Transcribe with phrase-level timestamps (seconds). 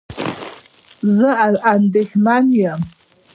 [1.17, 1.29] زه
[1.73, 2.81] اندېښمن یم